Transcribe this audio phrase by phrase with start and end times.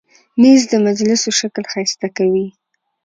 [0.41, 2.47] مېز د مجلسو شکل ښایسته کوي.